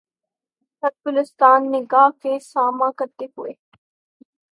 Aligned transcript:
صد 0.79 0.93
گلستاں 1.05 1.57
نِگاه 1.71 2.09
کا 2.21 2.33
ساماں 2.51 2.91
کئے 2.97 3.25
ہوے 3.33 3.51